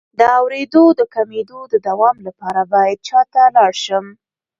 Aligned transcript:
د 0.19 0.21
اوریدو 0.39 0.83
د 0.99 1.01
کمیدو 1.15 1.59
د 1.73 1.75
دوام 1.87 2.17
لپاره 2.27 2.61
باید 2.73 2.97
چا 3.07 3.21
ته 3.33 3.41
لاړ 3.55 3.71
شم؟ 3.83 4.05